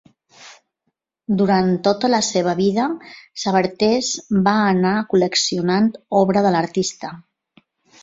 Durant 1.41 1.69
tota 1.89 2.09
la 2.13 2.21
seva 2.29 2.57
vida 2.61 2.87
Sabartés 3.43 4.11
va 4.51 4.57
anar 4.73 4.97
col·leccionant 5.15 5.95
obra 6.25 6.49
de 6.49 6.57
l'artista. 6.59 7.17